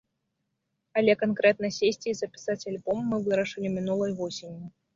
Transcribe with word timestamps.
Але 1.01 1.13
канкрэтна 1.23 1.69
сесці 1.77 2.07
і 2.13 2.15
запісаць 2.21 2.67
альбом 2.73 2.97
мы 3.13 3.23
вырашылі 3.29 3.67
мінулай 3.77 4.11
восенню. 4.27 4.75